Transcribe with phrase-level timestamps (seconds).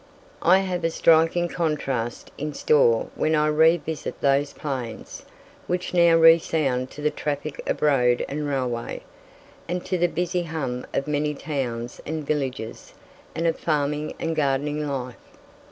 [0.41, 5.21] I have a striking contrast in store when I revisit those plains,
[5.67, 9.03] which now resound to the traffic of road and railway,
[9.67, 12.95] and to the busy hum of many towns and villages
[13.35, 15.21] and of farming and gardening life.